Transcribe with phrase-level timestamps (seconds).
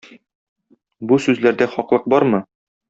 [1.11, 2.45] Бу сүзләрдә хаклык бармы?